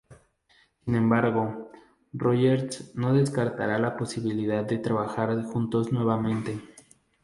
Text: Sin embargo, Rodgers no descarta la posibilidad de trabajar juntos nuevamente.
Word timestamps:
Sin 0.83 0.95
embargo, 0.95 1.69
Rodgers 2.11 2.91
no 2.95 3.13
descarta 3.13 3.67
la 3.77 3.95
posibilidad 3.97 4.65
de 4.65 4.79
trabajar 4.79 5.43
juntos 5.43 5.91
nuevamente. 5.91 6.59